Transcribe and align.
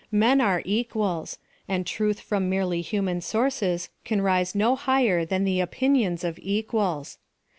Men 0.11 0.41
are 0.41 0.63
equals; 0.65 1.37
and 1.67 1.85
truth 1.85 2.21
from 2.21 2.49
merely 2.49 2.81
human 2.81 3.21
sources 3.21 3.89
can 4.03 4.19
rise 4.23 4.55
no 4.55 4.75
higher 4.75 5.25
than 5.25 5.43
the 5.43 5.59
opinions 5.59 6.23
of 6.23 6.39
equals. 6.41 7.19